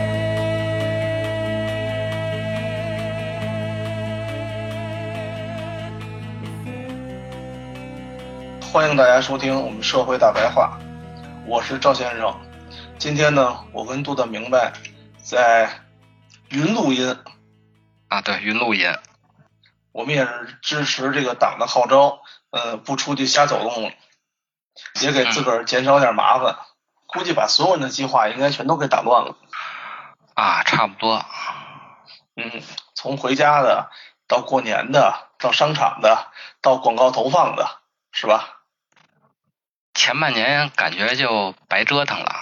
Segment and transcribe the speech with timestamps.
[8.72, 10.78] 欢迎大家收听我们社会大白话，
[11.46, 12.34] 我是赵先生。
[13.00, 14.74] 今天呢，我跟杜的明白
[15.16, 15.80] 在
[16.50, 17.16] 云录音，
[18.08, 18.94] 啊，对，云录音，
[19.90, 23.92] 我们也是支持这个党的号召，呃，不出去瞎走动了，
[25.00, 26.58] 也给自个儿减少点麻烦。
[27.06, 29.34] 估计把所有人的计划应该全都给打乱了。
[30.34, 31.24] 啊，差不多，
[32.36, 32.62] 嗯，
[32.94, 33.90] 从回家的
[34.28, 36.26] 到过年的，到商场的，
[36.60, 37.80] 到广告投放的，
[38.12, 38.60] 是吧？
[39.94, 42.36] 前半年感觉就白折腾了。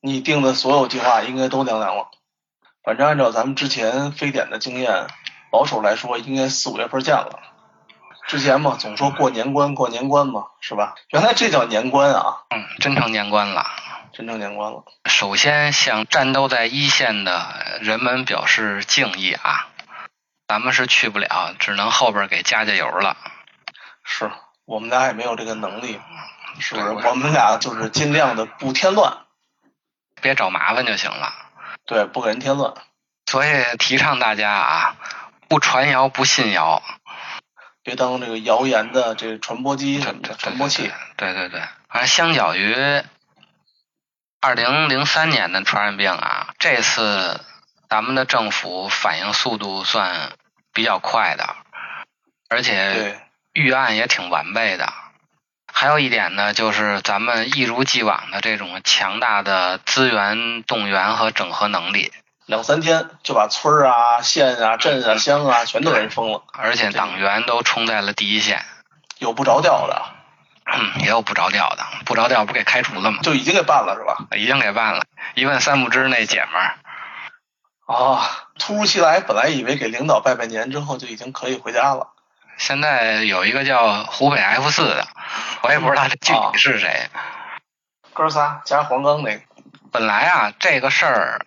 [0.00, 2.08] 你定的所有计划应该都凉凉了。
[2.82, 5.08] 反正按照咱们之前非典的经验，
[5.50, 7.40] 保守来说应该四五月份见了。
[8.26, 10.94] 之前嘛，总说过年关过年关嘛，是吧？
[11.10, 13.64] 原来这叫年关啊，嗯，真成年关了。
[14.12, 14.84] 真成年关了。
[15.04, 19.68] 首先向战斗在一线的人们表示敬意啊！
[20.48, 23.16] 咱们是去不了，只能后边给加加油了。
[24.02, 24.30] 是
[24.64, 26.00] 我们俩也没有这个能力，
[26.58, 27.06] 是不是？
[27.06, 29.18] 我们俩就是尽量的不添乱，
[30.20, 31.32] 别找麻烦就行了。
[31.84, 32.74] 对，不给人添乱。
[33.26, 34.96] 所以提倡大家啊，
[35.48, 36.82] 不传谣不信谣，
[37.82, 40.92] 别当这个谣言的这个传播机对什么的传播器。
[41.16, 42.74] 对对对，反正相较于
[44.40, 47.40] 二零零三年的传染病啊，这次
[47.88, 50.32] 咱们的政府反应速度算
[50.72, 51.56] 比较快的，
[52.48, 53.20] 而且，
[53.52, 54.92] 预案也挺完备的。
[55.78, 62.10] 还有一点呢，就是咱们一如既往的这种强大的资源动员和整合能力，
[62.46, 68.64] 两三天就把村儿啊、县啊、镇啊、乡啊全都给人封了，而且党员都冲在了第一线。
[69.18, 70.02] 有不着调的
[70.64, 73.18] 嗯，也有不着调的，不着调不给开除了吗？
[73.22, 74.16] 就已经给办了，是吧？
[74.34, 75.04] 已经给办了。
[75.34, 76.74] 一问三不知那姐们儿，
[77.84, 82.14] 啊，突如其来，本来以为给领导拜拜年之后就已经可以回家了。
[82.56, 85.06] 现在有一个叫湖北 F 四的，
[85.62, 87.08] 我也不知道这具体是谁。
[88.12, 89.42] 哥仨加黄冈那个，
[89.92, 91.46] 本来啊，这个事儿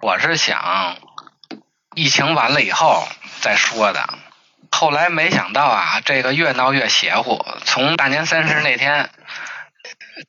[0.00, 0.96] 我是想
[1.94, 3.06] 疫情完了以后
[3.40, 4.18] 再说的，
[4.72, 7.44] 后来没想到啊，这个越闹越邪乎。
[7.64, 9.10] 从大年三十那天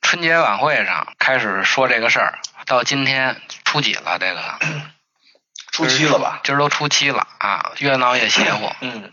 [0.00, 4.18] 春节晚会上开始说这个事儿，到今天初几了？
[4.18, 4.58] 这个
[5.72, 6.40] 初七了吧？
[6.44, 8.72] 今儿都初七了啊，越闹越邪乎。
[8.80, 9.10] 嗯，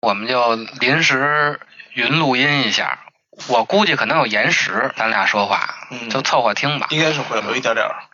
[0.00, 1.60] 我们就临时
[1.94, 3.00] 云录音一下，
[3.48, 6.86] 我估计可能有延时，咱俩说话嗯就凑合听吧。
[6.90, 8.04] 应该是会有一点点儿。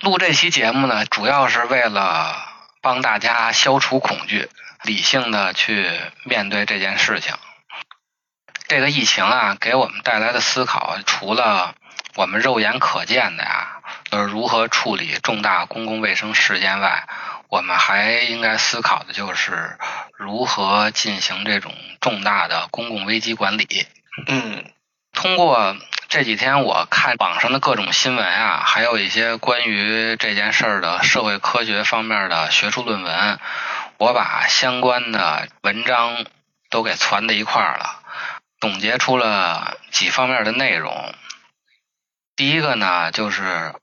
[0.00, 2.36] 录这期节目呢，主要是为了
[2.82, 4.48] 帮大家消除恐惧，
[4.82, 5.90] 理性的去
[6.24, 7.34] 面对这件事情。
[8.68, 11.74] 这个疫情啊，给我们带来的思考，除了
[12.14, 17.06] 我们肉眼可见的呀，就是如何处理重大公共卫生事件外，
[17.48, 19.78] 我们还应该思考的就是
[20.16, 23.86] 如何进行这种重大的公共危机管理。
[24.26, 24.64] 嗯
[25.12, 25.76] 通过
[26.08, 33.38] 这几天我看网上的各种新闻啊，还有一些关于这件事儿的社会科学方面的学术论文，
[33.96, 36.26] 我把相关的文章
[36.68, 38.02] 都给攒在一块儿了，
[38.60, 41.14] 总结出了几方面的内容。
[42.36, 43.74] 第一个呢，就是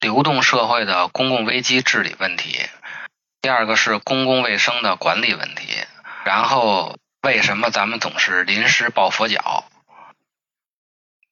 [0.00, 2.68] 流动社会的公共危机治理问题；
[3.40, 5.86] 第二个是公共卫生的管理问题；
[6.24, 9.64] 然后为什么咱们总是临时抱佛脚？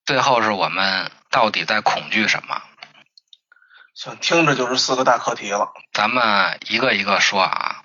[0.05, 2.62] 最后是我们到底在恐惧什么？
[3.94, 5.73] 行，听着就是四个大课题了。
[5.93, 7.82] 咱们一个一个说啊。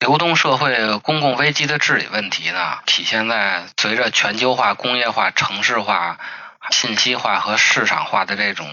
[0.00, 6.18] 流动社会公共危机的治理问题呢，体现在随着全球化、工业化、城市化、
[6.70, 8.70] 信息化和市场化的这种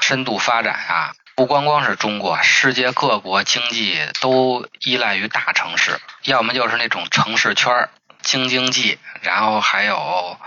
[0.00, 1.12] 深度发展啊。
[1.36, 7.90] 不光光是中国，世界各国经济都依赖于大城市，要么就是那种城市圈
[8.22, 10.38] 京津冀，然后还有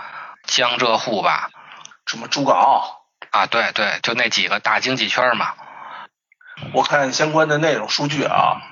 [0.44, 1.50] 江浙沪吧，
[2.06, 5.52] 什么珠港澳啊，对对，就那几个大经济圈嘛。
[6.72, 8.62] 我看相关的内容数据啊，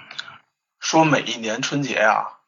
[0.81, 2.41] 说每一年春节啊，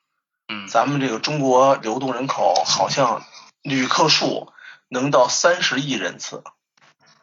[0.48, 3.22] 嗯，咱们这个中国流动人口好像
[3.60, 4.50] 旅客数
[4.88, 6.42] 能到三十亿人次。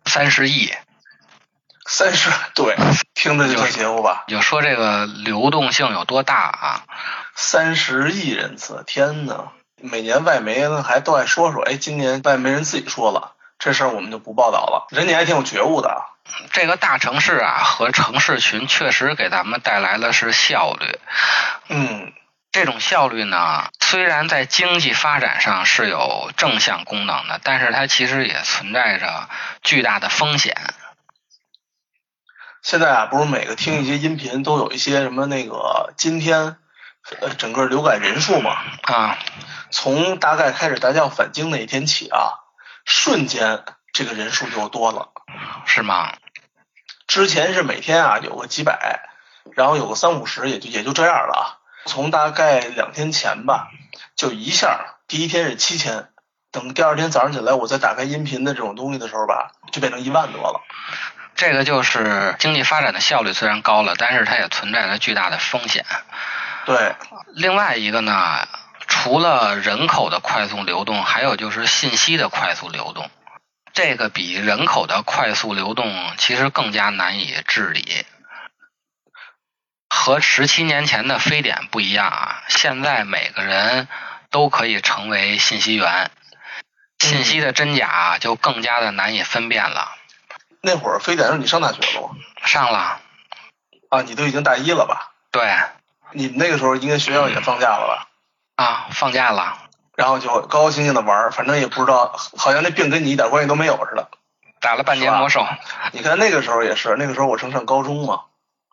[0.06, 0.71] 三十亿。
[1.88, 2.76] 三十对，
[3.14, 4.24] 听着就特邪乎吧？
[4.28, 6.84] 就说这个流动性有多大啊？
[7.36, 9.50] 三十亿人次，天呐！
[9.82, 14.88] 每年外媒呢还都爱说说，哎，今年外媒人自己说了，这事儿我们就不报道了。
[14.90, 16.04] 人家还挺有觉悟的。
[16.52, 21.00] 这个大城市啊和城市群确实给咱们带来的是效率。
[21.70, 22.14] 嗯，
[22.52, 29.30] 这种效率呢，虽然在经济发展上是有正向功能的，但是它其实也存在着
[29.62, 30.58] 巨大的风险。
[32.75, 36.57] 现在啊，不是每个听一些音频都有一些什么那个今天
[37.22, 38.51] 呃整个流感人数嘛
[38.81, 39.18] 啊，
[39.72, 42.44] 从大概开始大家返京那一天起啊，
[42.83, 43.63] 瞬间
[43.94, 45.12] 这个人数就多了，
[45.66, 46.12] 是吗？
[47.07, 49.07] 之前是每天啊有个几百，
[49.54, 51.44] 然后有个三五十，也就也就这样了啊。
[51.86, 53.69] 从大概两天前吧，
[54.18, 56.10] 就一下第一天是七千，
[56.51, 60.60] 等第二天早上起来我再打开音频的这种东西的时候吧，就变成一万多了。
[61.36, 65.86] 这个就是经济发展的效率虽然高了，但是它也存在着巨大的风险。
[66.66, 66.96] 对，
[67.34, 68.48] 另外一个呢，
[68.88, 73.12] 除了人口的快速流动，还有就是信息的快速流动。
[73.74, 78.06] 这个比人口的快速流动其实更加难以治理。
[79.90, 83.90] 和十七年前的非典不一样啊，现在每个人
[84.32, 86.10] 都可以成为信息源，
[87.00, 89.92] 信息的真假就更加的难以分辨了。
[90.65, 92.15] 那会儿非典时候你上大学了吗？
[92.44, 93.00] 上了。
[93.89, 95.12] 啊，你都已经大一了吧？
[95.31, 95.44] 对。
[96.12, 98.07] 你们那个时候应该学校也放假了吧？
[98.56, 99.59] 啊，放假了。
[99.95, 104.09] 然后就高高兴兴的玩，反正也不知道，好像那病跟你一点关系都没有似的。
[104.59, 105.45] 打了半年魔兽。
[105.91, 108.21] 你看那个时候也是，那个时候我正上高中嘛，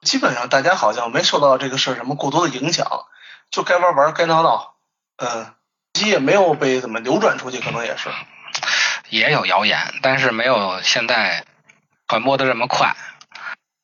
[0.00, 2.86] 基本上大家好像没受到这个事什么过多的影响，
[3.50, 4.74] 就该玩玩，该闹闹。
[5.18, 5.54] 嗯，
[5.92, 8.08] 机也没有被怎么流转出去，可能也是。
[9.10, 11.44] 也有谣言，但是没有现在。
[12.12, 12.94] 传播的这么快，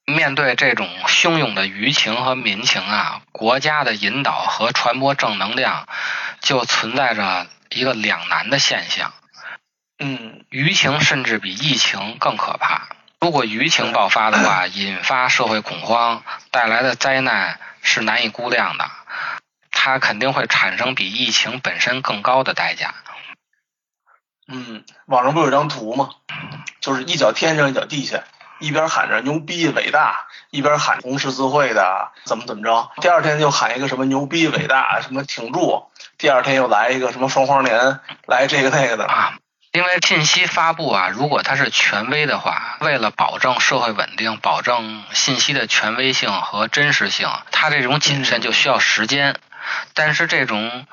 [0.05, 5.89] 面对这种汹涌的舆情和民情啊，国家的引导和传播正能量
[6.43, 9.15] 就存在着一个两难的现象。
[9.99, 12.89] 嗯，舆情甚至比疫情更可怕。
[13.19, 18.91] 如果舆情爆发的话， 引发社会恐慌，带来的灾难是难以估量的。
[19.71, 22.95] 它肯定会产生比疫情本身更高的代价。
[24.49, 26.09] 嗯，网上不有张图吗？
[26.81, 28.25] 就是一脚天上一脚地下，
[28.61, 32.91] 一边喊着牛逼伟大，一边喊红十字会的怎么怎么着。
[33.03, 35.87] 第二天就喊一个什么牛逼伟大，什么挺住。
[36.17, 39.35] 第二天又来一个什么双黄连，来这个那个的啊。
[39.73, 49.39] 因为信息发布啊，如果它是权威的话，为了保证社会稳定，保证信息的权威性和真实性，它这种谨慎就需要时间。
[49.93, 50.87] 但是这种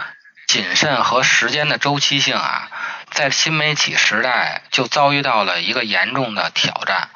[0.46, 2.70] 谨慎和时间的周期性啊。
[3.16, 7.10] 在新媒体时代，就遭遇到了一个严重的挑战。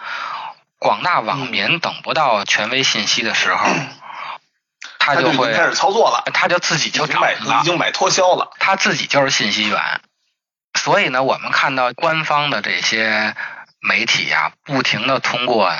[0.77, 3.67] 广大网民等不到权威信息的时候，
[4.97, 9.99] 他就会开始操作了，他就自己就找了，已经买脱销了，他自己就是信息源。
[10.79, 13.35] 所以呢，我们看到官方的这些
[13.81, 15.75] 媒体啊，不停的通过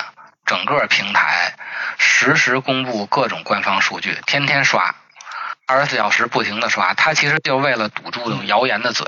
[0.46, 1.54] 整个平台
[1.98, 4.96] 实时公布各种官方数据，天天刷，
[5.66, 9.08] 二十四小时不停的刷，他其实就为了堵住谣言的嘴。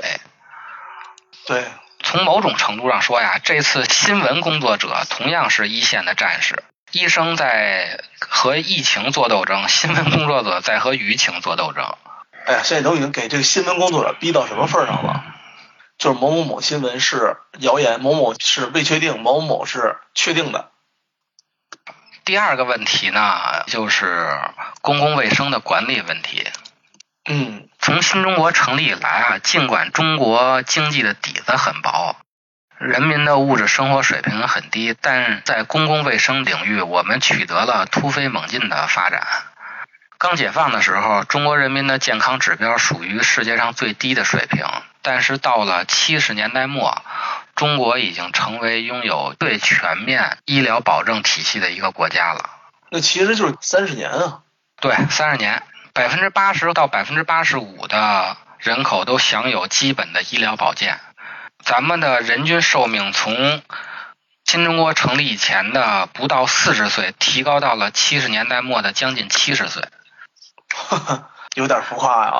[1.46, 1.64] 对，
[2.02, 6.62] 从某种程度上说呀，这次新闻工作者同样是一线的战士。
[6.92, 11.84] 医生在和疫情做斗争，新闻工作者在和舆情做斗争。
[12.44, 15.24] 哎呀，现在都已经给这个新闻工作者逼到什么份上了？
[15.98, 20.70] 就是某某某新闻是谣言，某某是未确定，某某是确定的。
[22.24, 24.28] 第二个问题呢，就是
[24.80, 26.46] 公共卫生的管理问题。
[27.28, 27.68] 嗯。
[27.78, 32.16] 从新中国成立以来啊，尽管中国经济的底子很薄，
[32.78, 39.26] 人民的物质生活水平很低，但在公共卫生领域，我们取得了突飞猛进的发展。
[40.18, 44.64] 刚解放的时候，中国人民的健康指标属于世界上最低的水平。
[45.04, 47.02] 但是到了七十年代末，
[47.56, 52.50] 中国已经成为拥有最全面医疗保证体系的一个国家了。
[52.90, 54.42] 那其实就是三十年啊。
[54.80, 55.64] 对，三十年，
[55.94, 61.00] 百分之八十到百分之八十五的人口都享有基本的医疗保健。
[61.62, 63.62] 咱们的人均寿命从
[64.44, 69.84] 新中国成立以前的不到四十岁，提高到了七十年代末的将近七十岁。
[71.54, 72.32] 有点浮夸呀。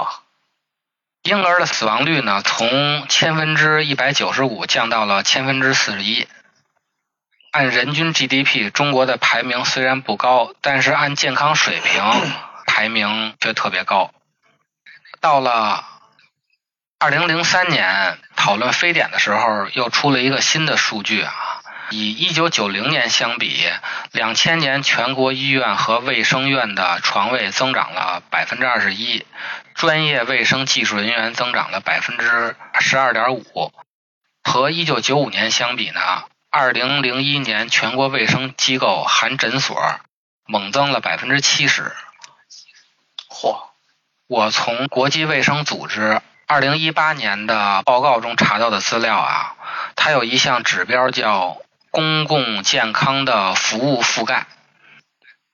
[1.23, 6.27] 婴儿的死亡率呢，从千分之一百九十五降到了千分之四十一。
[7.53, 12.03] 按人均 GDP，中国的排名虽然不高，但是按健康水平
[12.73, 14.11] 排名却特别高。
[15.21, 15.85] 到了
[16.99, 21.35] 二零零三年讨论非典的时候，又出了一个新的数据啊。
[21.91, 23.69] 以一九九零年相比，
[24.13, 29.27] 两千年全国医院和卫生院的床位增长了百分之二十一，
[29.75, 33.71] 专业卫生技术人员增长了百分之十二点五。
[34.43, 36.01] 和一九九五年相比呢，
[36.51, 40.01] 二零零一年全国卫生机构含诊所
[40.47, 41.93] 猛增了百分之七十。
[44.33, 44.45] 嚯！
[44.45, 49.55] 我从国际卫生组织二零一八年的报告中查到的资料啊，
[49.95, 51.59] 它有一项指标叫。
[51.93, 54.47] 公共健康的服务覆盖，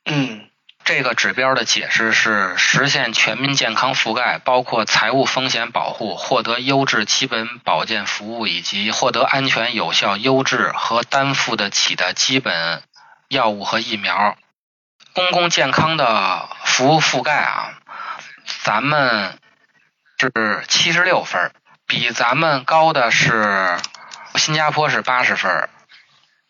[0.05, 0.49] 嗯，
[0.85, 12.85] 这个指标的解释是实现全民健康覆盖，包括财务风险保护、获得优质基本保健服务以及获得安全、有效、优质和担负得起的基本
[13.27, 14.37] 药物和疫苗。
[15.15, 17.73] 公共健康的服务覆盖啊，
[18.63, 19.39] 咱们
[20.19, 21.53] 是七十六分，
[21.87, 23.79] 比咱们高的是
[24.35, 25.69] 新加坡是八十分。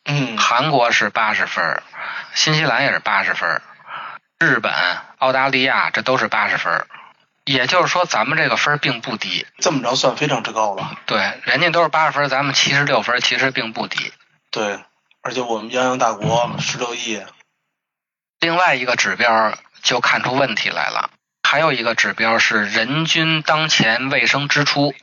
[0.05, 1.83] 嗯，韩国是八十分，
[2.35, 3.61] 新西兰也是八十分，
[4.39, 4.73] 日本、
[5.19, 6.87] 澳大利亚这都是八十分，
[7.45, 9.47] 也就是说咱们这个分并不低。
[9.59, 10.99] 这么着算非常之高了。
[11.05, 14.13] 对，人家都是八十分，咱们七十六分，其实并不低。
[14.51, 14.83] 对，
[15.21, 17.23] 而且我们泱泱大国十六亿。
[18.41, 21.11] 另外一个指标就看出问题来了，
[21.51, 24.95] 还有一个指标是人均当前卫生支出。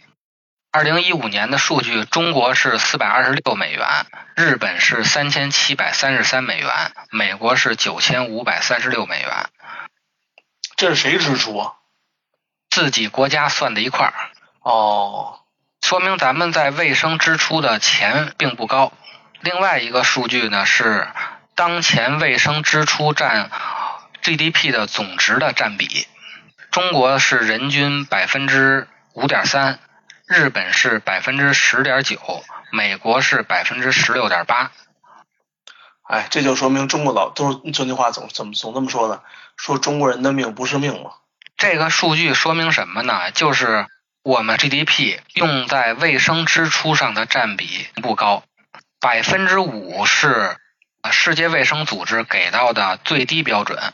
[0.72, 6.70] 二零一五年的数据，中国是四百二十六美元，日本是三千七百三十三美元，
[7.10, 9.32] 美国是九千五百三十六美元。
[10.76, 11.74] 这是谁支出啊？
[12.70, 14.14] 自己国家算的一块儿。
[14.60, 15.40] 哦，
[15.82, 18.94] 说明咱们在卫生支出的钱并不高。
[19.40, 21.08] 另外一个数据呢是
[21.56, 23.50] 当前卫生支出占
[24.22, 26.08] GDP 的总值的占比，
[26.76, 29.80] 中国是人均百分之五点三。
[30.28, 32.20] 日本是百分之十点九，
[32.70, 34.74] 美国是百分之十六点八。
[36.04, 39.24] 哎，这就说明中国老都是这句话总怎么总这么说的？
[39.56, 41.12] 说中国人的命不是命嘛。
[41.56, 43.32] 这个数据说明什么呢？
[43.32, 43.88] 就是
[44.22, 48.44] 我们 GDP 用在卫生支出上的占比不高，
[49.00, 50.58] 百分之五是
[51.10, 53.94] 世界卫生组织给到的最低标准，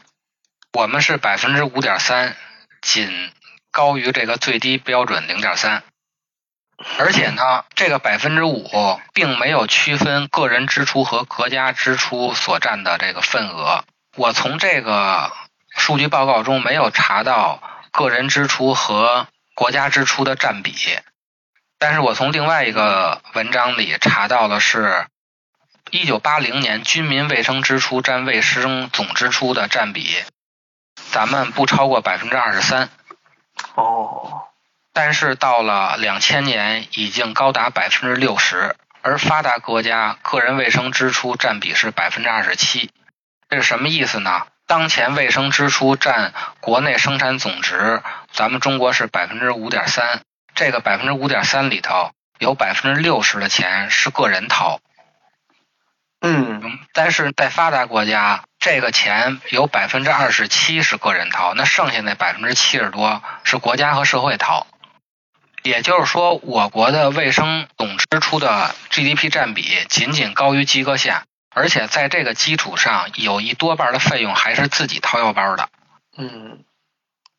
[0.74, 2.36] 我们是百分之五点三，
[2.82, 3.32] 仅
[3.72, 5.84] 高于这个最低标准零点三。
[6.98, 13.84] 而且呢，这个百分之五并没有区分个人支出和国家支出所占的这个份额。
[14.16, 15.32] 我从这个
[15.70, 17.62] 数据报告中没有查到
[17.92, 20.74] 个人支出和国家支出的占比，
[21.78, 25.06] 但是我从另外一个文章里查到了是，
[25.92, 30.18] 一九八零年军民卫生支出占卫生总支出的占比，
[31.12, 32.90] 咱们不超过百分之二十三。
[33.76, 34.48] 哦。
[34.94, 42.92] 但是到了两千年，已经高达百分之六十，而发达国家个人卫生支出占比是百分之二十七。
[43.50, 44.48] 这是什么意思呢？
[44.68, 48.02] 当前卫生支出占国内生产总值，
[48.32, 50.22] 咱们中国是百分之五点三。
[50.56, 54.80] 这个百分之五点三里头，有百分之六十的钱是个人掏。
[56.22, 64.68] 嗯，但是在发达国家，这个钱有百分之二十七是个人掏，那剩下那百分之七十多是国家和社会掏。
[65.64, 71.22] 也就是说，我国的卫生总支出的 GDP 占比仅仅高于及格线，
[71.54, 75.70] 而且在这个基础上，有一多半的费用还是自己掏腰包的。
[76.18, 76.64] 嗯。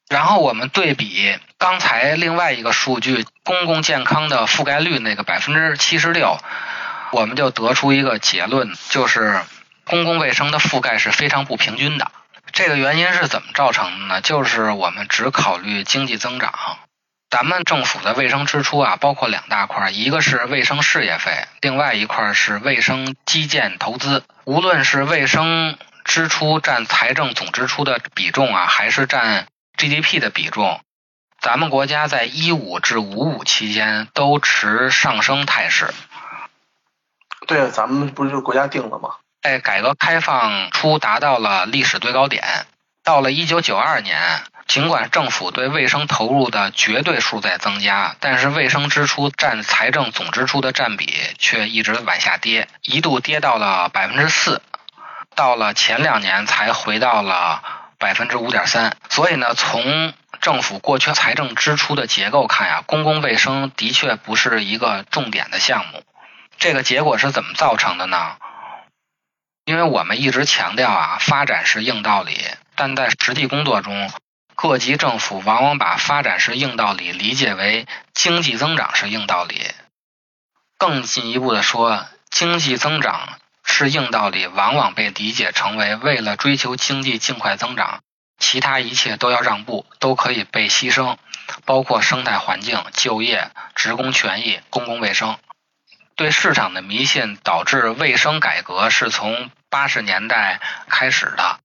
[0.09, 6.37] 然后我们对比刚才另外一个数据，公共健康的覆盖率那个百分之七十六，
[7.13, 9.43] 我们就得出一个结论，就是
[9.85, 12.11] 公共卫生的覆盖是非常不平均的。
[12.53, 14.21] 这个原因是怎么造成的呢？
[14.23, 16.79] 就是我们只考虑经济增长。
[17.29, 24.25] 咱们政府的卫生支出啊，包括两大块，一个是卫生事业费，另外一块是卫生基建投资。
[24.45, 30.81] 无论是卫生支出占财政总支出的比重啊，还是占 GDP 的比重，
[31.41, 35.93] 咱们国家在一五至五五期间都持上升态势。
[37.47, 39.11] 对，咱们不是就国家定的吗？
[39.43, 42.45] 在改革开放初达到了历史最高点，
[43.03, 54.63] 到了一九九二年，尽管政府对卫生投入的绝对数在增加，但是卫生支出占财政总支出的占比却一直往下跌，一度跌到了百分之四，
[55.35, 57.61] 到了前两年才回到了
[57.99, 58.97] 百分之五点三。
[59.11, 66.05] 所以呢，从政府过去财政支出的结构看呀，公共卫生的确不是一个重点的项目。
[66.63, 68.37] 这个结果是怎么造成的呢？
[69.65, 72.39] 因为我们一直强调啊，发展是硬道理，
[72.77, 74.13] 但在实际工作中，
[74.55, 79.61] 各级政府往往把发展是硬道理理解为经济增长是硬道理。
[80.79, 88.03] 更进一步的说，经济增长是硬道理，往往被理解成为为了追求经济尽快增长，
[88.39, 91.17] 其他一切都要让步，都可以被牺牲，
[91.65, 95.37] 包括生态环境、就业、职工权益、公共卫生。
[96.17, 101.59] 对市场的迷信导致卫生改革是从八十年代开始的。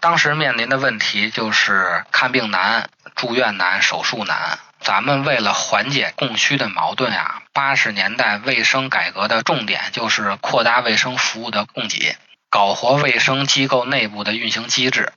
[0.00, 4.58] 当时面临的问题就是看病难、住院难、手术难。
[4.80, 12.16] 咱们为了缓解供需的矛盾啊，八十年代卫生改革的重点就是扩大卫生服务的供给，
[12.50, 15.12] 搞活卫生机构内部的运行机制。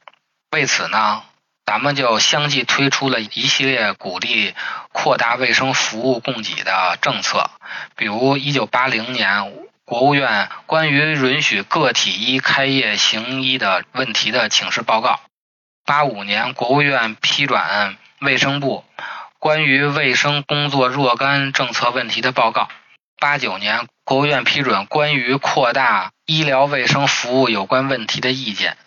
[0.52, 1.24] 为此呢，
[1.66, 4.54] 咱们就相继推出了一系列鼓励
[4.92, 7.50] 扩大卫生服务供给的政策，
[7.96, 9.52] 比如一九八零年
[9.84, 15.20] 国务院关于允许个体医开业行医的问题的请示报告，
[15.86, 18.84] 八五年国务院批转卫生部
[19.40, 22.70] 关于卫生工作若干政策问题的报告，
[23.20, 28.78] 八九年国务院批准关于扩大医疗卫生服务有关问题的意见。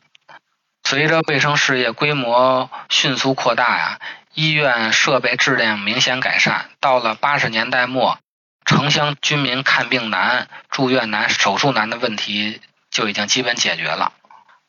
[0.89, 4.01] 随着卫生事业规模迅速扩大呀，
[4.33, 6.71] 医院设备质量明显改善。
[6.81, 8.17] 到了八十年代末，
[8.65, 14.15] 城乡居民看病难、住院难、手术难的问题就已经基本解决了。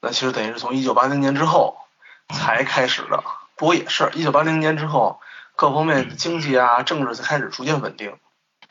[0.01, 1.77] 那其实等于是从一九八零年之后
[2.27, 3.23] 才开始的。
[3.55, 5.21] 不过也是一九八零年之后，
[5.55, 8.13] 各方面经济啊、政治才开始逐渐稳定。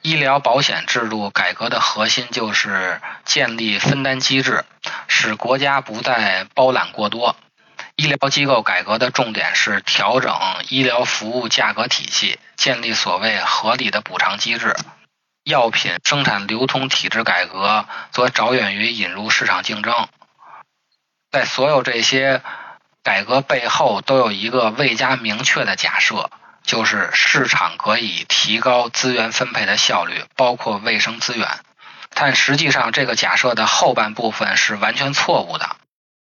[0.03, 4.65] 医疗保险制度改革的核心就是建立分担机制，
[5.09, 7.37] 使国家不再包揽过多。
[7.97, 10.33] 医疗机构改革的重点是调整
[10.69, 14.77] 医疗服务价格体系，建立所谓合理的补偿机制。
[15.43, 20.09] 药品生产流通体制改革则着眼于引入市场竞争。
[21.33, 22.43] 在所有这些
[23.03, 26.31] 改革背后，都有一个未加明确的假设。
[26.69, 31.49] 就是市场可以提高资源分配的效率，包括卫生资源。
[32.13, 35.77] 但实际上，这个假设的后半部分是完全错误的，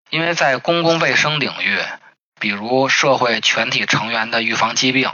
[0.08, 1.80] 因为在公共卫生领域，
[2.38, 5.10] 比如社会全体成员的预防疾病、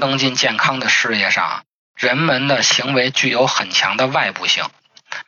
[0.00, 1.62] 增进健康的事业上，
[1.94, 4.64] 人们的行为具有很强的外部性。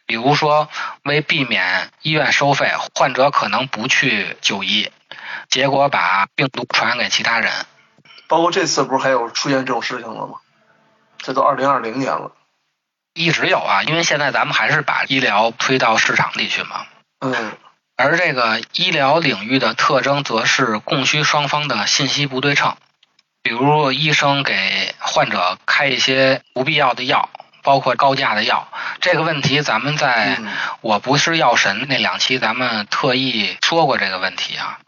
[0.07, 0.71] 比如说，
[1.05, 4.91] 为避免医院收费，患者可能不去就医，
[5.51, 7.53] 结果把病毒传染给其他人。
[8.29, 10.35] 包括这次不是还有出现这种事情了吗？
[11.17, 12.31] 这都二零二零年了，
[13.15, 16.87] 一直有啊，因为现在咱们还是把医疗推到市场里去嘛。
[17.19, 17.53] 嗯。
[17.97, 22.77] 而这个医疗领域的特征，则是供需双方的信息不对称。
[23.43, 27.29] 比如，医生给患者开一些不必要的药，
[27.65, 28.69] 包括高价的药。
[29.01, 30.39] 这个问题，咱们在
[30.81, 34.79] 我不是药神那两期，咱们特意说过这个问题啊。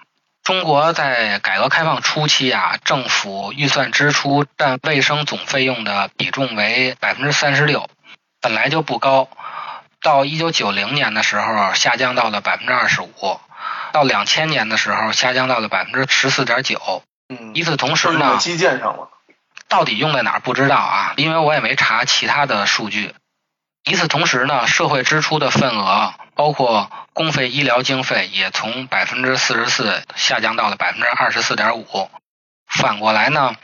[0.43, 7.89] 中国在改革开放初期啊，政府预算支出占卫生总费用的比重为百分之三十六，
[8.41, 9.29] 本来就不高。
[10.03, 13.41] 到一九九零年的时候，下降到了百分之二十五，
[13.93, 17.03] 到两千年的时候，下降到了百分之十四点九。
[17.29, 17.53] 嗯。
[17.55, 19.11] 与此同时呢，基建上了。
[19.69, 23.15] 到底用在哪儿不知道啊，因为我也没查其他的数据。
[23.87, 32.11] 与此同时呢，社会支出的份额，包括公费医疗经费，也从百分之四十四下降到了百分之二十四点五。
[32.69, 33.55] 反过来呢，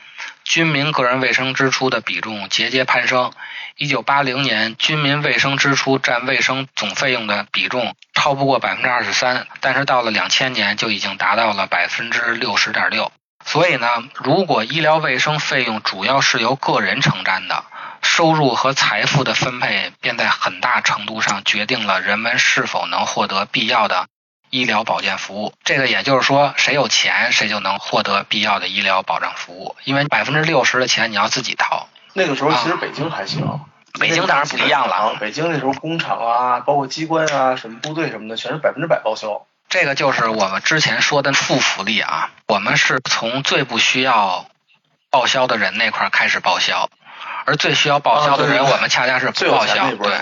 [0.42, 3.30] 军民个人卫生支出的比重节节攀升。
[3.76, 13.12] 一九八零年，军民卫生支出占卫生总费用的比重超不过百分之二十三，但是到了两千年就已经达到了百分之六十点六。
[13.44, 17.64] 所以呢，如果医疗卫生费用主要是由个人承担的。
[18.02, 24.06] 收入和财富的分配，便在很大程度上决定了人们是否能获得必要的
[24.50, 25.52] 医疗保健服务。
[25.64, 29.76] 这个也就是说，谁有钱，谁就能获得必要的医疗保障服务。
[29.84, 31.88] 因为百分之六十的钱你要自己掏。
[32.14, 33.60] 那个时候其实北京还行，
[34.00, 35.16] 北京当然不一样了。
[35.20, 39.46] 北京那时候工厂啊，包括机关啊，什么部队什么的，全是百分之百报销。
[39.68, 44.46] 这个就是我们之前说的负福利啊，我们是从最不需要
[45.10, 46.88] 报销的人那块儿开始报销，
[47.46, 49.90] 而最需要报销的人，我们恰恰是不报销。
[49.92, 50.20] 对，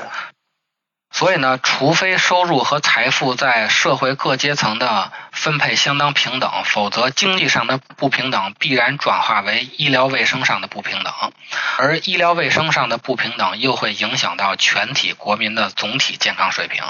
[1.10, 11.12] 所以呢，除非收入和财富在社会各阶层的分配相当平等，否则经济上的不平等必然转化为医疗卫生上的不平等，
[11.78, 16.82] 而医疗卫生上的不平等又会影响到全体国民的总体健康水平。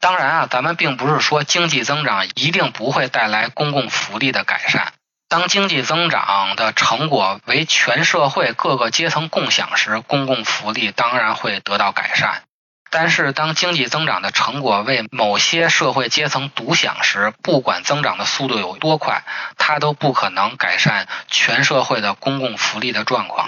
[0.00, 4.92] 当然啊，咱们并不是说经济增长一定不会带来公共福利的改善。
[5.28, 12.44] 当经济增长的成果为全社会各个阶层共享时，公共福利当然会得到改善。
[12.90, 19.24] 但是，当经济增长的成果为某些社会阶层独享时，不管增长的速度有多快，
[19.58, 23.46] 它都不可能改善全社会的公共福利的状况。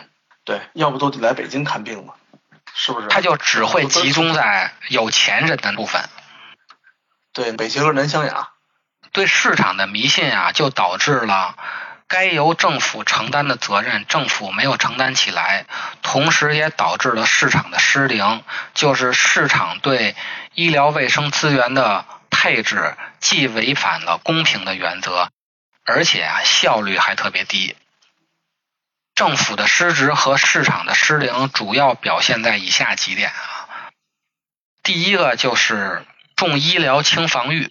[0.44, 2.14] 对，要不都得来北京看病了，
[2.74, 3.08] 是不是？
[3.08, 6.02] 它就只会集中在有钱人的部分。
[7.32, 8.50] 对北京和南湘雅，
[9.12, 11.56] 对市场的迷信啊，就导致了
[12.08, 15.66] 该由政府承担的责任，政府没有承担起来，
[16.02, 18.42] 同时也导致了市场的失灵，
[18.74, 20.16] 就是市场对
[20.54, 25.30] 医疗卫生资源的配置既违反了公平的原则，
[25.84, 27.76] 而且啊效率还特别低。
[29.14, 33.68] 政府的失职和市场的失灵主要表现在以下几点啊。
[34.82, 37.70] 第一个就是重医疗轻防御，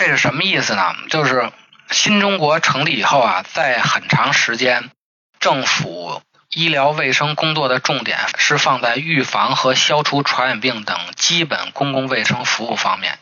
[0.00, 0.94] 这是什么意思呢？
[1.10, 1.52] 就是
[1.90, 4.90] 新中国成立以后啊，在很长时间，
[5.40, 6.22] 政府
[6.54, 13.18] 医疗卫生工作的重点是放在预防和消除传染病等基本公共卫生服务方面。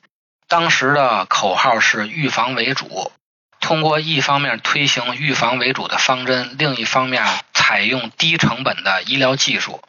[0.47, 3.11] 当时的口号是预防为主，
[3.59, 9.83] 通过一方面推行预防为主的方针，另一方面采用低成本的医疗技术。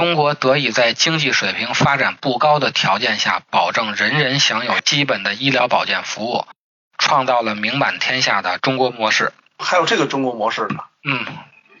[0.00, 6.46] 中国得以在经济水平发展不高的条件下，保证人人享有基本的医疗保健服务，
[6.96, 9.34] 创造了名满天下的中国模式。
[9.58, 10.84] 还有这个中国模式呢。
[11.04, 11.26] 嗯，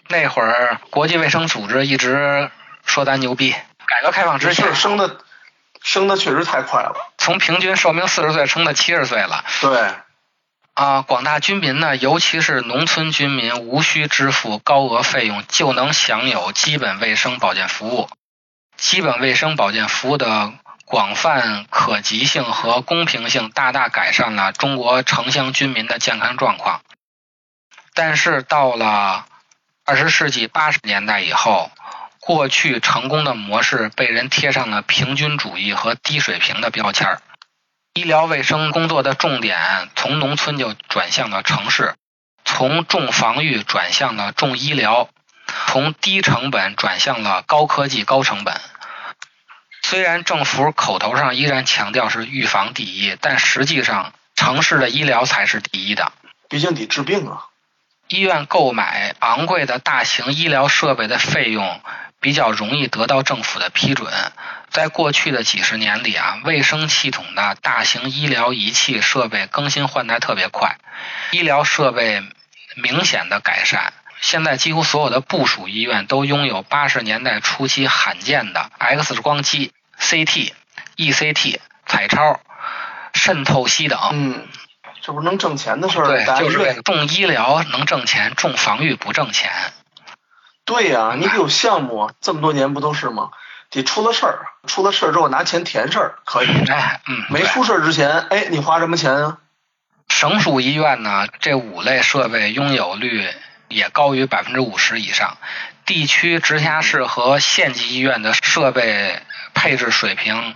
[0.08, 2.50] 那会儿国际卫生组织一直
[2.84, 5.16] 说咱牛逼，改革开放之前儿升的
[5.82, 6.96] 升的确实太快了。
[7.16, 9.46] 从平均寿命四十岁升到七十岁了。
[9.62, 9.94] 对，
[10.80, 18.08] 啊，广大居民呢，尤其是农村居民，无需支付高额费用就能享有基本卫生保健服务。
[18.78, 20.54] 基本卫生保健服务的
[20.86, 26.80] 广泛可及性和公平性，大大改善了中国城乡居民的健康状况。
[27.92, 29.26] 但是到了
[29.84, 31.70] 二十世纪八十年代以后，
[32.20, 37.20] 过去成功的模式被人贴上了平均主义和低水平的标签儿。
[37.94, 41.94] 医疗卫生工作的重点从农村就转向了城市，
[42.44, 45.08] 从重防御转向了重医疗，
[45.66, 48.60] 从低成本转向了高科技高成本。
[49.82, 56.12] 虽然政府口头上依然强调是预防第一，但实际上城市的医疗才是第一的。
[56.48, 57.46] 毕竟得治病啊。
[58.06, 61.80] 医院购买昂贵的大型医疗设备的费用
[62.20, 64.12] 比较容易得到政府的批准。
[64.70, 70.78] 在过去的几十年里啊，卫生系统的大型医疗仪器设备更新换代特别快，
[71.32, 72.22] 医疗设备
[72.76, 73.92] 明显的改善。
[74.20, 80.52] 现在几乎所有的部属医院都拥有八十年代初期罕见的 X 光机、CT、
[80.96, 82.38] ECT、彩超、
[83.14, 83.98] 渗透析等。
[84.12, 84.46] 嗯，
[85.00, 89.50] 这不是能挣钱的事儿，对就是重医疗能挣钱，重防御不挣钱。
[90.66, 93.30] 对呀、你得有项目啊，这么多年不都是吗？
[93.70, 99.38] 得出了事儿，出了事儿之后拿钱填事儿可以，哎，嗯，没出事儿之前，哎，你花什么钱啊？
[100.08, 103.28] 省属医院呢，这五类设备拥有率
[103.68, 105.36] 也高于百分之五十以上。
[105.86, 109.22] 地区直辖市和县级医院的设备
[109.54, 110.54] 配置水平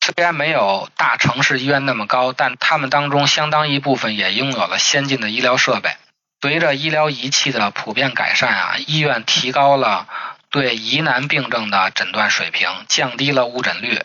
[0.00, 5.96] 虽然没有大城市医院那么高，但他们当中相当一部分也拥有了先进的医疗设备。
[6.40, 10.08] 随着医疗仪器的普遍改善啊，医院提高了
[10.52, 14.04] 对疑难病症的诊断水平，降低了误诊率，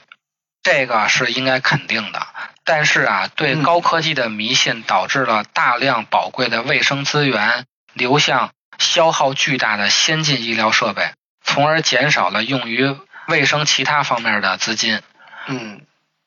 [0.63, 2.25] 这个是应该肯定的。
[2.63, 11.11] 但是啊，对嗯高科技的迷信导致了大量宝贵的卫生资源流向消耗巨大的先进医疗设备，
[11.43, 12.95] 从而减少了用于
[13.27, 15.01] 卫生其他方面的资金。
[15.47, 15.81] 嗯，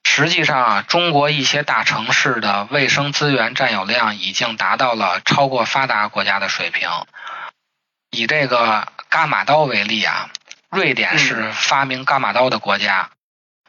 [0.04, 6.90] 实际上啊，中国一些大城市的卫生资源占有量已经达到了超过发达国家的水平。
[8.10, 10.30] 以这个伽马刀为例啊，
[10.70, 13.10] 瑞典是发明伽马刀的国家，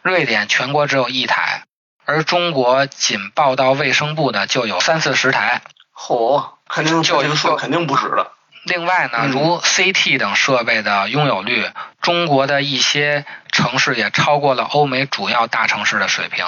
[0.02, 1.64] 瑞典全国只有一台，
[2.06, 5.62] 而中国仅报到卫生部的就有三四十台。
[5.96, 8.34] 嚯，肯定就这个数肯定不止了。
[8.66, 16.46] 另外呢，嗯如 CT 等设备的拥有率，中国的一些城城市也超过了欧美主要大城市的水平。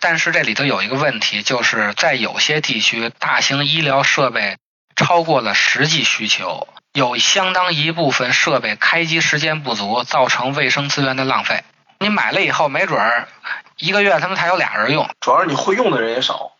[0.00, 4.56] 但是这里头有一个问题，就是在有些地区，大型医疗设备
[4.94, 6.66] 超过了实际需求，
[6.96, 11.62] 有相当一部分设备开机时间不足，造成卫生资源的浪费。
[11.98, 13.28] 你买了以后，没准儿
[13.76, 16.52] 一个月他们才有俩人用，主要是你会用的人也少。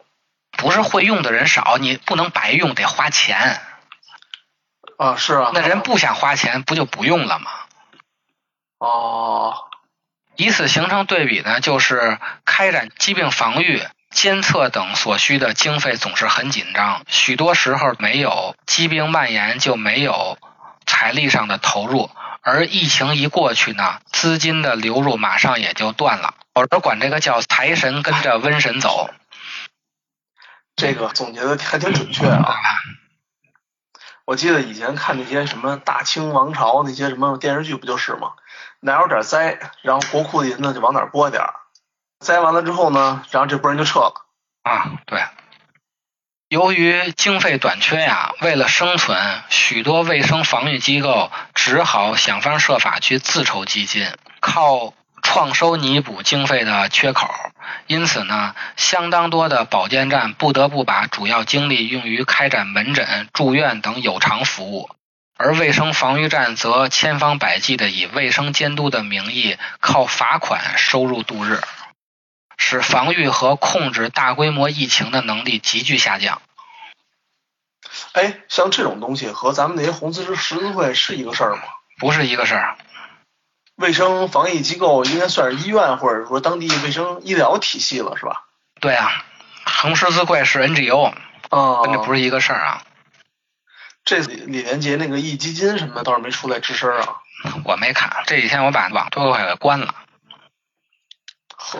[0.51, 3.63] 不是会用的人少，你不能白用，得花钱。
[4.99, 5.53] 啊，是啊。
[5.55, 7.51] 那人不想花钱，不就不用了吗？
[8.77, 9.55] 哦，
[10.37, 13.83] 以此形成对比呢，就是开展疾病防御、
[14.17, 20.39] 监测等所需的经费总是很紧张，许多时候没有疾病蔓延就没有
[20.87, 26.33] 财力上的投入，而疫情一过去呢，资金的流入马上也就断了。
[26.55, 29.11] 有人管这个叫财神跟着瘟神走。
[30.77, 32.57] 这个总结的还挺准确啊！
[34.25, 38.33] 我记得以前看那些什么大清王朝那些什么电视剧，不就是吗？
[38.81, 41.53] 哪有点灾，然后国库的银子就往哪拨点儿，
[42.21, 44.15] 栽完了之后呢，然后这波人就撤了。
[44.63, 45.23] 啊，对。
[46.49, 57.29] 由于经费短缺呀，为了生存，许多卫生防御机构只好想方设法去自筹基金，靠创收弥补经费的缺口。
[57.89, 64.89] 因此呢，相当多的保健站不得不把主要精力用于开展门诊、住院等有偿服务，
[65.37, 71.61] 而卫生防御站则千方百计的以卫生监督的名义，靠罚款收入度日，
[72.57, 76.41] 使防御和控制大规模疫情的能力急剧下降。
[78.13, 81.63] 哎，像这种东西和咱们那些红十字十字会是一个事儿吗？
[81.99, 82.77] 不是一个事儿。
[83.77, 88.45] 卫生防疫机构应该算是医院或者说当地卫生医疗体系了，是吧？
[88.81, 89.25] 对啊，
[89.65, 91.13] 红十字会是 NGO，
[91.51, 92.83] 啊，跟这不是一个事儿啊。
[94.05, 97.17] 这李连杰那个壹基金什么的倒是没出来吱声啊。
[97.65, 99.95] 我没看，这几天我把网都给关了。
[101.55, 101.79] 呵，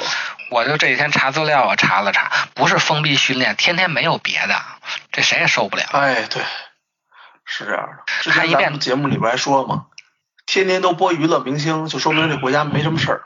[0.51, 4.61] 我就这几天查资料，我查了查，不是封闭训练，天天没有别的，
[5.13, 5.85] 这谁也受不了。
[5.93, 6.43] 哎，对，
[7.45, 8.05] 是这样的。
[8.23, 9.87] 之看一遍前咱们节目里边还说嘛，
[10.47, 13.23] 天天都播娱乐明星，就说明这国家没什么事儿。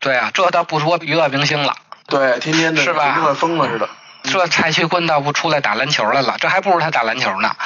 [0.00, 1.76] 对啊，这倒不说娱乐明星了，
[2.06, 3.88] 对，天天的是吧乐疯了似的，
[4.24, 7.56] 这蔡徐坤倒不出来打篮球来了，这还不如他打篮球呢。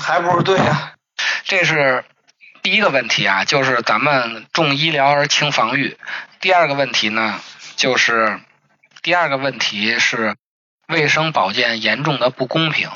[0.00, 0.92] 还不如对呀、
[1.44, 2.04] 这是
[2.62, 5.96] 第一个问题啊，就是咱们重医疗而轻防御。
[6.40, 7.40] 第二个问题呢，
[7.76, 8.40] 就是
[9.02, 10.36] 第二个问题是
[10.88, 12.90] 卫生保健严重的不公平。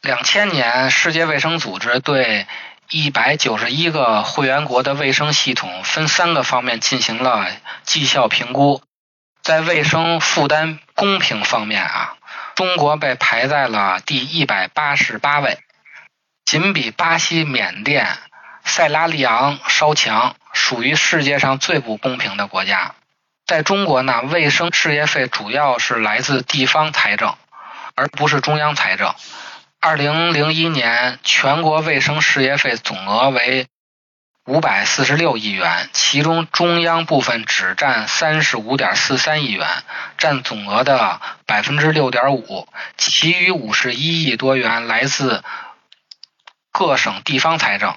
[0.00, 2.46] 两千年，世界卫生组织对
[2.90, 7.48] 一百九十一个会员国的卫生系统分三个方面进行了
[7.82, 8.82] 绩效评估，
[9.42, 12.16] 在卫生负担公平方面啊，
[12.54, 15.58] 中国被排在了第一百八十八位。
[16.44, 18.06] 仅比巴西、缅甸、
[18.64, 22.94] 塞拉利昂稍强，属于世界上最不公平的国家。
[23.46, 27.36] 在中国呢，卫生事业费主要是来自地方财政，
[27.94, 29.14] 而不是中央财政。
[29.78, 33.68] 二零零一年全国卫生事业费总额为
[34.46, 39.64] 五百四十六亿元，其中中央部分只占三十五点四三亿元，
[40.18, 45.44] 占总额的百分之六点五，其余五十一亿多元来自
[46.72, 47.94] 各省地方财政。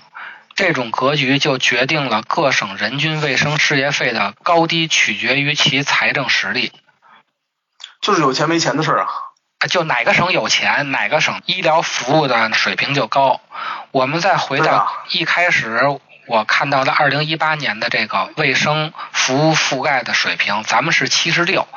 [0.59, 6.73] 这种格局就决定了各省人均卫生事业费的高低取决于其财政实力。
[8.01, 9.07] 就是有钱没钱的事儿啊。
[9.59, 13.39] 啊就哪个省有钱，哪个省医疗服务的水平就高。
[13.91, 15.79] 我们再回到一开始
[16.27, 21.69] 我看到的二零一八年的这个卫生服务覆盖的水平，咱们是七十六，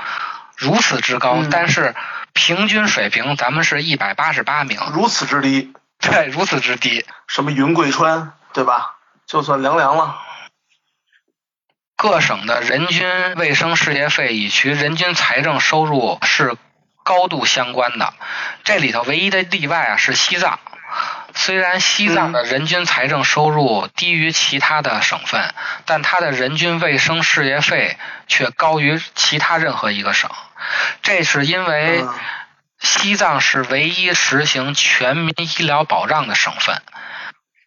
[0.57, 1.95] 如此之高，嗯但是
[2.33, 7.07] 平均水平咱们是一百八十八名，如此之低，对，如此之低。
[7.29, 8.97] 什么云贵川，对吧？
[9.27, 10.19] 就算凉凉了。
[11.97, 16.57] 各省的人均卫生事业费与其人均财政收入是
[17.05, 18.12] 高度相关的。
[18.65, 20.59] 这里头唯一的例外啊是西藏，
[21.35, 25.55] 虽然西藏的人均财政收入低于其他的省份，
[25.87, 30.29] 但它的人均卫生事业费却高于其他任何一个省。
[31.03, 32.15] 这是因为嗯
[32.81, 36.83] 西藏是唯一实行全民医疗保障的省份，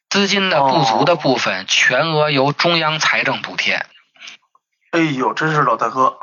[0.09, 3.85] 资金的不足的部分全额由中央财政补贴。
[4.91, 6.17] 哎呦，真是老大哥。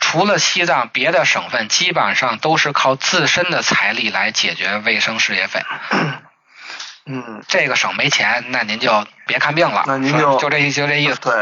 [0.00, 5.62] 除了西藏，别的省份基本上都是靠自身的财力来解决卫生事业费。
[7.06, 11.20] 嗯，这个省没钱，那您就别看病了，那您就就这意就这意思。
[11.20, 11.32] 对，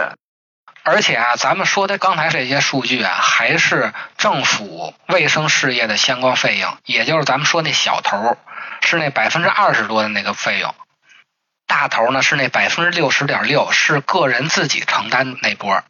[0.82, 8.38] 而且啊，咱们说的刚才这些数据啊，还是政府卫生事业的相关费用，也就是咱们说那小头儿，
[8.80, 10.74] 是那百分之二十多的那个费用。
[11.68, 15.84] 大头呢是那百分之六十点六，是个人自己承担那波。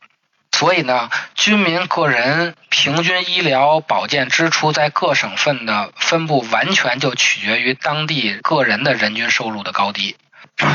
[0.52, 10.16] 所以呢，居民个人平均医疗保健支出在各省份的分布，完全就取决于当地个人的人均收入的高低，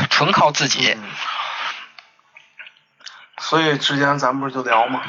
[0.08, 0.96] 纯靠自己。
[3.38, 5.02] 所以之前咱们不是就聊嘛，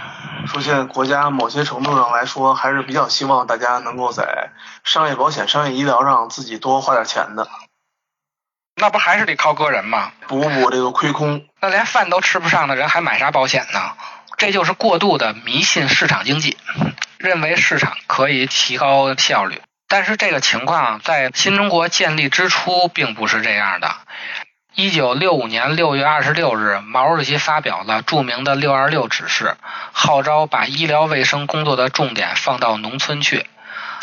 [0.45, 4.49] 说现在国家某些程度上来说，还是比较希望大家能够在
[4.83, 7.47] 商业保险、商业医疗上自己多花点钱的，
[8.75, 10.11] 那不还是得靠个人吗？
[10.27, 11.45] 补补这个亏空。
[11.61, 13.93] 那连饭都吃不上的人还买啥保险呢？
[14.37, 16.57] 这就是过度的迷信市场经济，
[17.17, 19.61] 认为市场可以提高效率。
[19.87, 23.95] 但是这个情况在新中国建立之初并不是这样的。
[24.73, 29.55] 一九六五年六月二十六日，毛主席发表了著名的“六二六”指示，
[29.93, 33.45] 号召把医疗卫生工作的重点放到农村去。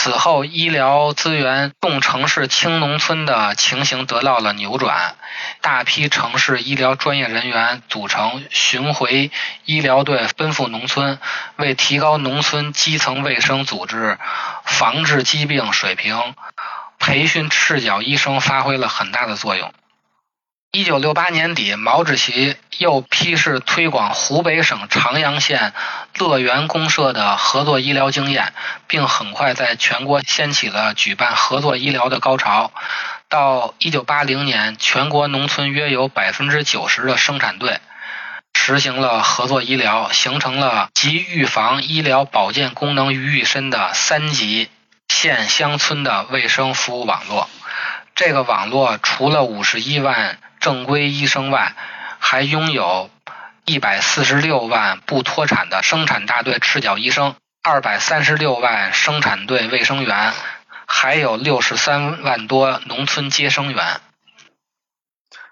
[0.02, 5.14] 此后，医疗资源重城市轻农村的情形得到了扭转，
[5.60, 9.30] 大批城市医疗专业人员组成巡回
[9.64, 11.20] 医疗队，奔赴农村，
[11.54, 14.18] 为提高农村基层卫生组织、
[14.64, 16.34] 防治疾病水平、
[16.98, 19.72] 培训赤脚医生发挥了很大的作用。
[20.74, 25.74] 一九六八年底，毛主席又批示推广湖北省长阳县
[26.18, 28.54] 乐园公社的合作医疗经验，
[28.87, 32.72] 并很快在全国掀起了举办合作医疗的高潮。
[33.28, 37.78] 到一九八零年，全国农村约有百分之九十的生产队
[38.54, 44.70] 实行了合作医疗，形成了集预防医疗保健功能于一身的三级
[45.11, 47.50] 县乡村的卫生服务网络。
[48.14, 51.75] 这个网络除了五十一万正规医生外，
[52.20, 53.11] 还拥有
[53.64, 60.33] 一百四十六万不脱产的生产大队赤脚医生，二百三十六万生产队卫生员，
[60.87, 64.01] 还有六十三万多农村接生员。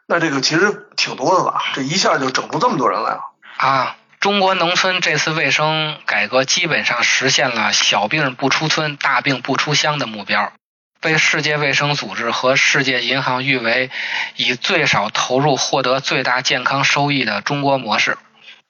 [0.06, 1.60] 那这个其实挺多的吧？
[1.74, 3.20] 这一下就整出这么多人来了。
[3.56, 10.52] 啊，中国农村这次卫生改革基本上实现了小病不出村、大病不出乡的目标。
[11.00, 13.90] 被世界卫生组织和世界银行誉为
[14.36, 18.18] 以最少投入获得最大健康收益的中国模式。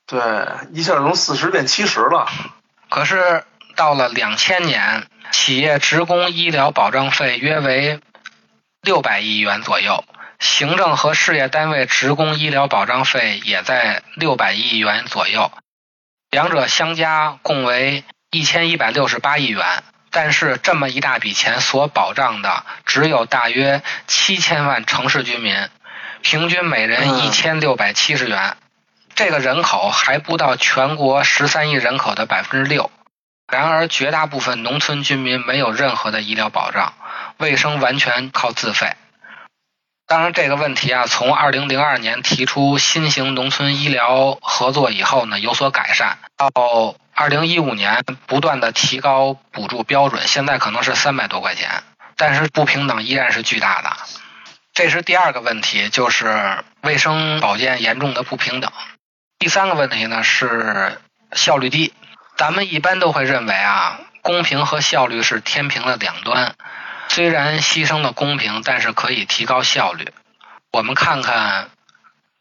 [0.06, 0.20] 对，
[0.72, 2.28] 一下从四十变七十了。
[2.88, 3.44] 可是
[3.76, 8.00] 到了两千年，企业职工医疗保障费约为
[8.82, 10.04] 六百亿元左右，
[10.38, 15.52] 行政和事业单位职工医疗保障费也在六百亿元左右，
[16.30, 19.64] 两者相加共为一千一百六十八亿元。
[20.10, 25.68] 但是这么一大笔钱所保障的只有大约七千万城市居民，
[26.20, 28.56] 平均每人一千六百七十元，
[29.14, 32.90] 这个人口还不到全国十三亿人口的百分之六。
[33.52, 36.94] 然而，绝大部分农村居民没有任何的医疗保障，
[37.38, 38.94] 卫生完全靠自费。
[40.06, 46.18] 当然，这个问题啊，从二零零二年提出新型农村医疗合作以后呢，有所改善。
[46.36, 51.82] 到二零一五年，不断的提高补助标准，现在可能是三百多块钱，
[52.16, 53.94] 但是不平等依然是巨大的。
[54.72, 58.72] 这是第二个问题，就是卫生保健严重的不平等。
[59.38, 60.98] 第三个问题呢是
[61.32, 61.92] 效率低。
[62.38, 66.54] 咱们一般都会认为啊，公平和效率是天平的两端。
[67.08, 70.10] 虽然牺牲了公平，但是可以提高效率。
[70.72, 71.68] 我们看看，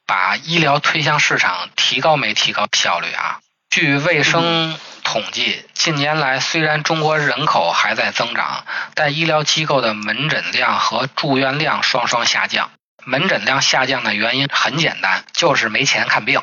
[0.05, 3.41] 把医疗推向市场，提高没提高效率啊？
[3.69, 12.71] 据卫生统计，近年来虽然中国人口还在增长，但医疗机构的门诊量和住院量双双下降。
[13.05, 16.41] 门诊量下降的原因很简单，就是没钱看病，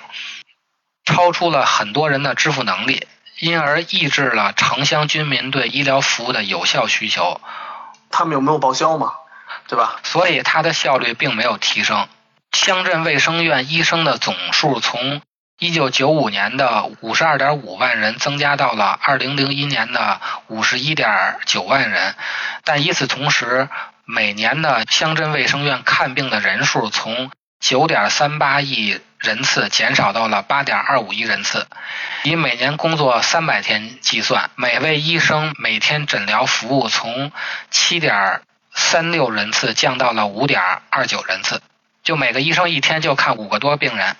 [1.04, 3.08] 超出了很多人的支付能力，
[3.40, 7.40] 因而抑制了城乡居民对医疗服务的有效需求。
[8.08, 9.12] 他们有没有报销嘛？
[9.66, 9.96] 对吧？
[10.04, 12.08] 所以它的效率并没有提升。
[12.52, 15.20] 乡镇卫生院医生的总数从
[15.58, 22.14] 一九九五年的五十二点五万人增加到了二零零一年的五十一点九万人，
[22.62, 23.70] 但与此同时，
[24.04, 31.66] 每年的乡镇卫生院看病的人数从九点三八亿人次减少到了八点二五亿人次。
[32.24, 37.32] 以每年工作三百天计算，每位医生每天诊疗服务从
[37.70, 38.42] 七点
[38.74, 41.62] 三六人次降到了五点二九人次，
[42.02, 44.16] 就每个医生一天就看五个多病人。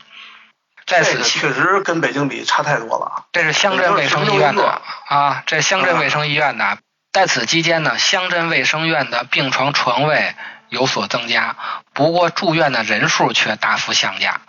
[0.87, 3.25] 在此确实跟北京比差太多了。
[3.33, 6.79] 这是乡镇卫生医院的啊，这乡镇卫生医院的。
[7.13, 10.35] 在此期间呢，乡镇卫生院的病床床位
[10.69, 11.57] 有所增加，
[11.93, 14.41] 不过住院的人数却大幅下降。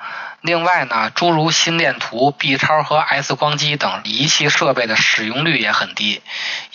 [0.41, 6.21] 另外呢，诸如心电图、B 超和 X 光机等仪器设备的使用率也很低。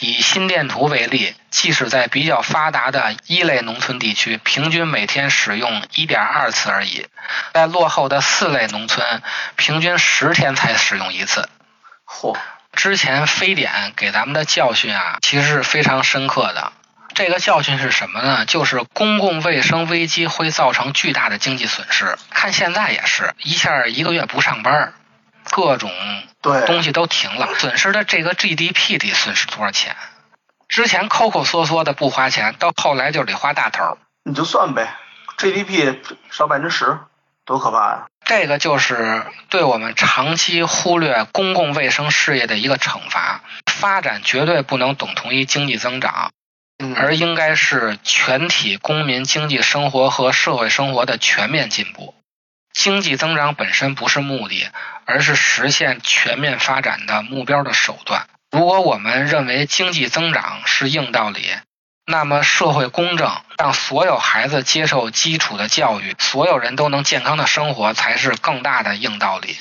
[0.01, 7.07] 以心电图为例，即使在比较发达的一类农村地区，平均每天使用1.2次而已；
[7.55, 9.23] 在落后的四类农村，
[9.57, 11.49] 平均十天才使用一次。
[12.07, 12.37] 嚯！
[12.75, 16.73] 之前非典给咱们的教训啊，其实是非常深刻的。
[17.25, 18.47] 这个教训是什么呢？
[18.47, 22.19] 就是公共卫生危机会造成巨大的经济损失。
[22.31, 24.93] 看现在也是一下一个月不上班，
[25.53, 25.89] 各种
[26.41, 29.95] 对东西都停了，损失的这个 GDP 得损失多少钱？
[30.67, 33.99] 之前抠抠缩缩的不花钱，到后来就得花大头。
[34.25, 34.97] 你就算呗
[35.39, 35.95] ，GDP
[36.33, 36.99] 少百分之十，
[37.45, 38.07] 多可怕呀！
[38.25, 43.43] 这个就是对我们长期忽略公共卫生事业的一个惩罚。
[43.73, 46.33] 发展绝对不能等同于经济增长。
[46.97, 52.15] 而应该是全体公民经济生活和社会生活的全面进步。
[52.73, 54.69] 经济增长本身不是目的，
[55.05, 58.27] 而是实现全面发展的目标的手段。
[58.51, 61.51] 如果我们认为经济增长是硬道理，
[62.07, 69.57] 那么社会公正，让所有孩子接受基础的教育，所有人都能健康的生活，才是更大的硬道理。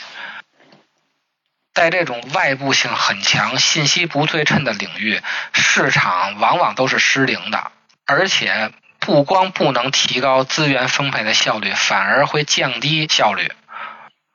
[1.74, 5.22] 在这种外部性很强、信息不对称的领域，
[5.54, 7.72] 市场往往都是失灵的，
[8.06, 13.52] 而且不光不能提高资源分配的效率，反而会降低效率。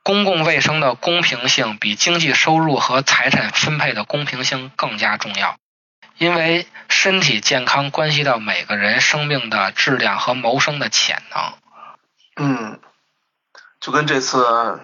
[0.03, 5.57] 公共卫生的公平性比经济收入和财产分配的公平性更加重要，
[6.17, 11.53] 因为身体健康关系到每个人生命的质量和谋生的潜能。
[12.37, 12.79] 嗯，
[13.81, 14.81] 就跟这次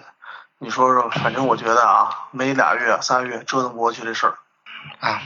[0.64, 4.34] 你说说，反正我觉得啊，没俩月、仨月折腾不过去这事儿。
[4.98, 5.20] 啊，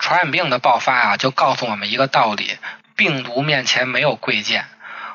[0.00, 2.56] 传染病的爆发啊，就告诉我们一个道理：
[2.96, 4.64] 病毒面前没有贵贱。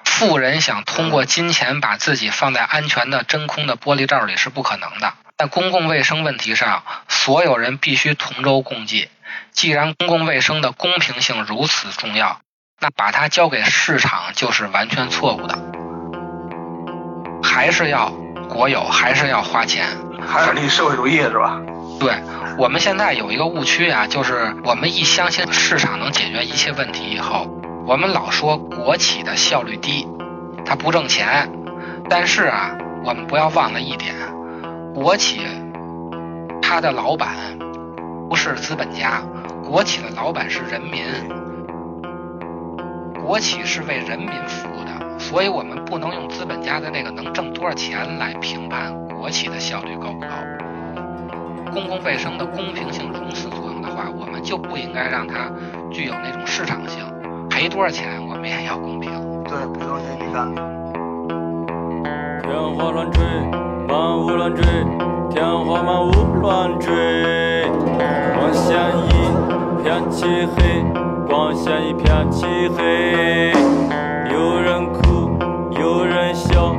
[0.05, 5.13] 富人想通过金钱把自己放在安全的真空的玻璃罩里是不可能的。
[5.35, 9.09] 在公共卫生问题上，所有人必须同舟共济。
[9.51, 12.39] 既然公共卫生的公平性如此重要，
[12.79, 15.57] 那把它交给市场就是完全错误的。
[17.41, 18.13] 还是要
[18.49, 19.85] 国有，还是要花钱。
[20.25, 21.59] 还是那社会主义是吧？
[21.99, 22.13] 对
[22.57, 27.47] 我们现在有一个误区啊，就是我们一相信市场能解决一切问题以后，
[27.85, 30.07] 我们老说国企的效率低，
[30.65, 31.49] 它不挣钱。
[32.09, 34.13] 但是啊，我们不要忘了一点，
[34.93, 35.41] 国企
[36.61, 37.29] 它的老板
[38.29, 39.21] 不是资本家，
[39.63, 41.03] 国企的老板是人民，
[43.21, 50.27] 国企是为人民服务的，所以我们不能用资本家的那个能挣多少钱来评判国企的效率高不高。
[51.71, 55.51] 公共卫生的公平性如此作用的话，我们就不应该让它
[55.91, 57.03] 具有那种市场性，
[57.49, 59.11] 赔多少钱我们也要公平。
[59.45, 60.53] 对，赔多少钱你干？
[62.43, 63.23] 天花乱坠，
[63.87, 64.63] 万物乱坠，
[65.31, 66.11] 天花满屋
[66.41, 67.65] 乱坠。
[68.35, 69.09] 光线一
[69.81, 70.83] 片漆黑，
[71.27, 72.45] 光线一片漆
[72.77, 73.51] 黑。
[74.31, 74.92] 有人，
[75.83, 76.73] 有人笑，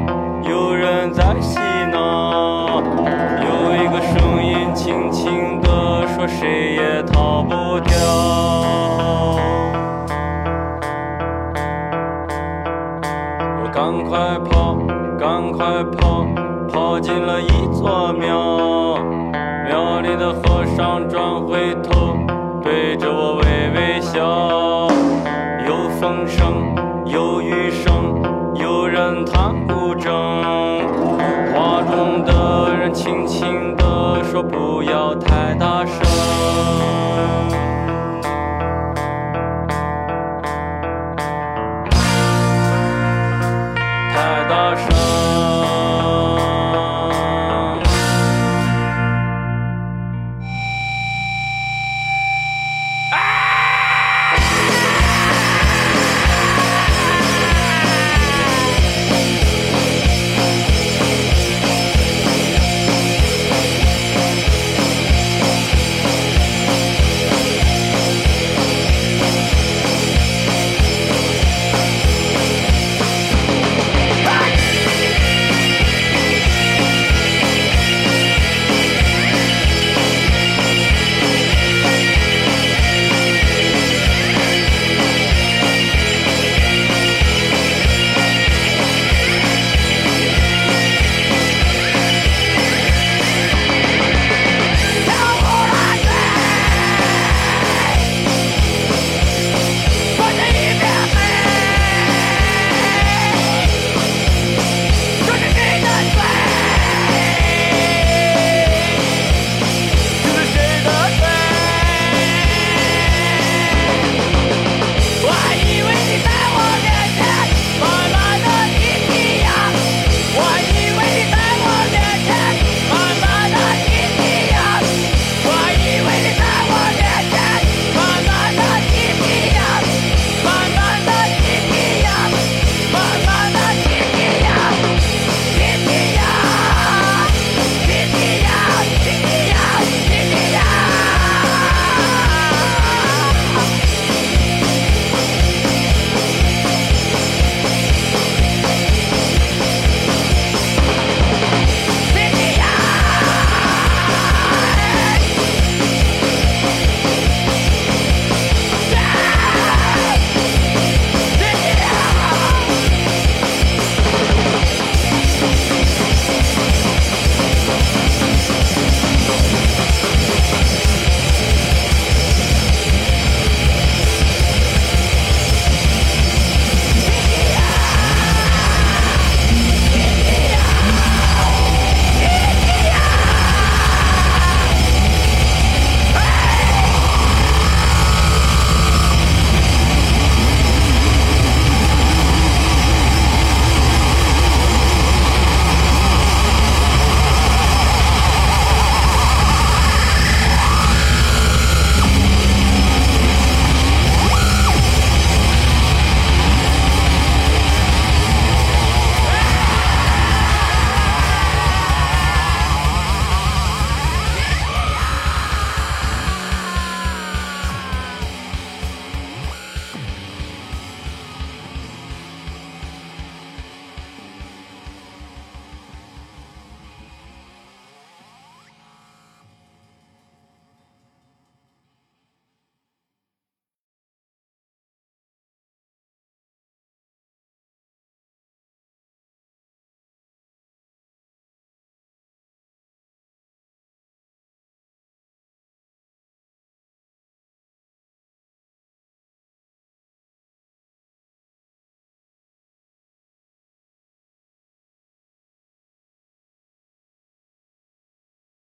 [0.48, 1.60] 有人在嬉
[1.92, 2.80] 闹。
[2.80, 7.94] 有一个声音轻轻地说：“谁也逃不掉。”
[13.60, 14.78] 我赶快跑，
[15.18, 16.24] 赶快跑，
[16.72, 18.96] 跑进了一座庙。
[19.68, 22.16] 庙里的和尚转回头，
[22.62, 23.42] 对着我微
[23.76, 24.88] 微笑。
[25.68, 26.74] 有风声，
[27.04, 28.03] 有雨声，
[28.94, 29.63] 人弹